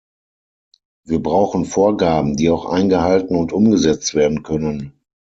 Wir 1.05 1.21
brauchen 1.21 1.65
Vorgaben, 1.65 2.35
die 2.35 2.49
auch 2.49 2.65
eingehalten 2.65 3.35
und 3.35 3.53
umgesetzt 3.53 4.15
werden 4.15 4.41
können. 4.41 4.99